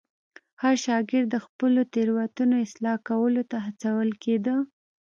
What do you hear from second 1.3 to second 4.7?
د خپلو تېروتنو اصلاح کولو ته هڅول کېده.